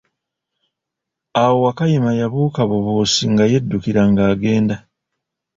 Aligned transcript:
Awo 1.41 1.55
Wakayima 1.65 2.11
yabuuka 2.19 2.61
bubuusi 2.69 3.23
nga 3.31 3.43
yedukira 3.51 4.01
nga 4.11 4.23
agenda. 4.33 4.75